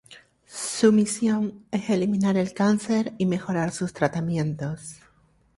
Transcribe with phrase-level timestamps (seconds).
[0.47, 4.95] Su misión es eliminar el cáncer y mejorar sus tratamientos.